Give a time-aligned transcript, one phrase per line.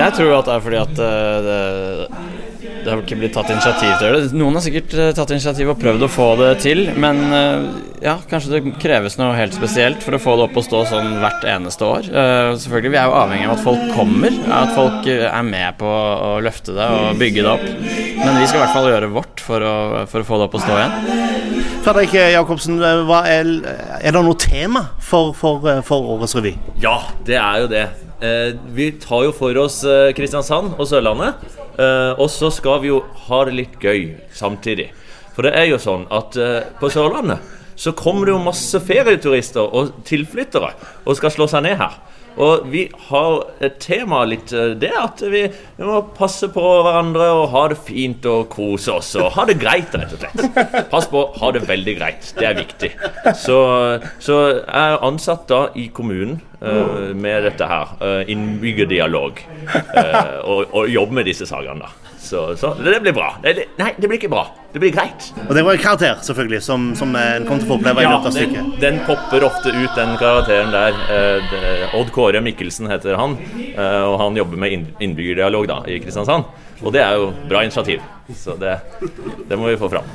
[0.00, 1.58] jeg tror at det er fordi at uh, det,
[2.80, 4.20] det har ikke blitt tatt initiativ til det.
[4.40, 7.68] Noen har sikkert uh, tatt initiativ og prøvd å få det til, men uh,
[8.04, 11.18] ja, kanskje det kreves noe helt spesielt for å få det opp og stå sånn
[11.20, 12.10] hvert eneste år.
[12.10, 16.34] selvfølgelig, Vi er jo avhengig av at folk kommer, at folk er med på å
[16.44, 17.66] løfte det og bygge det opp.
[18.20, 19.76] Men vi skal i hvert fall gjøre vårt for å,
[20.10, 21.28] for å få det opp og stå igjen.
[21.80, 26.54] Fredrik Jacobsen, er, er, det noe tema for, for, for årets revy?
[26.80, 27.88] Ja, det er jo det.
[28.20, 31.40] Eh, vi tar jo for oss eh, Kristiansand og Sørlandet.
[31.80, 34.90] Eh, og så skal vi jo ha det litt gøy samtidig.
[35.32, 36.36] For det er jo sånn at
[36.80, 37.40] på Sørlandet
[37.80, 40.74] så kommer det jo masse ferieturister og tilflyttere
[41.06, 41.94] og skal slå seg ned her.
[42.40, 47.48] Og vi har et tema litt det at vi, vi, må passe på hverandre og
[47.54, 50.90] ha det fint og kose oss og ha det greit, rett og slett.
[50.92, 52.30] Pass på, ha det veldig greit.
[52.38, 52.92] Det er viktig.
[53.38, 53.58] Så,
[54.22, 57.96] så jeg er ansatt da i kommunen uh, med dette her.
[58.00, 59.42] Uh, innbyggerdialog.
[59.94, 61.88] Uh, og, og jobbe med disse sakene.
[61.88, 63.32] da så, så, det blir bra.
[63.42, 64.44] Det, nei, det blir ikke bra.
[64.70, 65.30] Det blir greit.
[65.48, 68.06] Og det var en karakter, selvfølgelig, som, som en kom til å få oppleve i
[68.06, 68.60] løpet av stykket.
[68.60, 71.00] Den, den popper ofte ut, den karakteren der.
[71.10, 73.38] Eh, Odd Kåre Mikkelsen heter han.
[73.72, 76.48] Eh, og han jobber med innbyggerdialog da, i Kristiansand.
[76.80, 78.04] Og det er jo bra initiativ.
[78.36, 78.76] Så det,
[79.48, 80.06] det må vi få fram.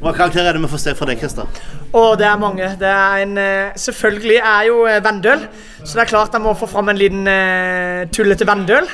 [0.00, 1.60] Hva karakter er det vi får se fra deg, Christer?
[1.96, 2.70] Og det er mange.
[2.80, 5.44] Det er en, eh, selvfølgelig er jo eh, Vendøl,
[5.82, 8.88] så det er klart jeg må få fram en liten uh, tullete Vendøl.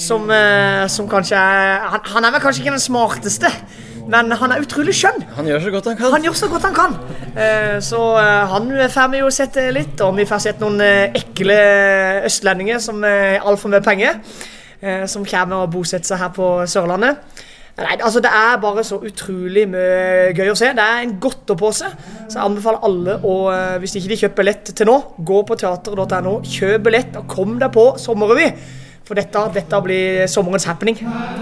[0.00, 3.50] Som, uh, som kanskje er han, han, er vel kanskje ikke den smarteste,
[4.10, 5.22] men han er utrolig skjønn.
[5.36, 6.14] Han gjør så godt han kan.
[6.16, 6.96] Han gjør så godt han kan.
[7.36, 8.00] Uh, så
[8.52, 11.60] han får vi jo sett litt, og vi får sett noen ekle
[12.26, 14.20] østlendinger som er altfor mye penger.
[15.06, 17.20] som kommer og bosetter seg her på Sørlandet.
[17.78, 20.68] Nei, altså Det er bare så utrolig mye gøy å se.
[20.76, 21.88] Det er en godtepose.
[22.28, 25.56] Så jeg anbefaler alle å, eh, hvis ikke de kjøper billett til nå, gå på
[25.56, 28.50] teater.no, kjøp billett og kom deg på sommerrevy.
[29.08, 31.00] For dette, dette blir sommerens happening.